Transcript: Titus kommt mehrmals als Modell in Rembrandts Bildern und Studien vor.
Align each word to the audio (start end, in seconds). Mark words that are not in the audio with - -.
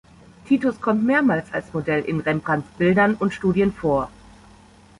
Titus 0.47 0.81
kommt 0.81 1.03
mehrmals 1.05 1.53
als 1.53 1.71
Modell 1.75 2.03
in 2.05 2.21
Rembrandts 2.21 2.67
Bildern 2.79 3.13
und 3.13 3.35
Studien 3.35 3.71
vor. 3.71 4.09